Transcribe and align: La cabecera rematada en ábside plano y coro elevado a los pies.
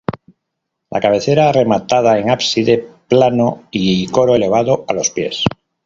La 0.89 0.99
cabecera 0.99 1.51
rematada 1.51 2.17
en 2.17 2.31
ábside 2.31 2.79
plano 3.07 3.65
y 3.69 4.07
coro 4.07 4.33
elevado 4.33 4.83
a 4.87 4.93
los 4.93 5.11
pies. 5.11 5.43